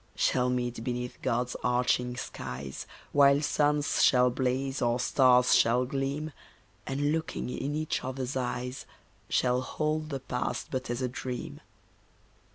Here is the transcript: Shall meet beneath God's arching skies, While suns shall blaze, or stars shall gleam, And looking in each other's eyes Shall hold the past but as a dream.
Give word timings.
Shall 0.15 0.49
meet 0.49 0.83
beneath 0.83 1.21
God's 1.21 1.55
arching 1.63 2.17
skies, 2.17 2.87
While 3.11 3.39
suns 3.43 4.01
shall 4.01 4.31
blaze, 4.31 4.81
or 4.81 4.99
stars 4.99 5.53
shall 5.53 5.85
gleam, 5.85 6.31
And 6.87 7.11
looking 7.11 7.51
in 7.51 7.75
each 7.75 8.03
other's 8.03 8.35
eyes 8.35 8.87
Shall 9.29 9.61
hold 9.61 10.09
the 10.09 10.19
past 10.19 10.69
but 10.71 10.89
as 10.89 11.03
a 11.03 11.07
dream. 11.07 11.61